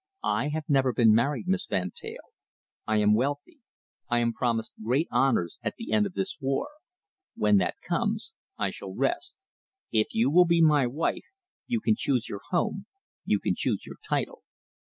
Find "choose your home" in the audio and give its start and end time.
11.95-12.87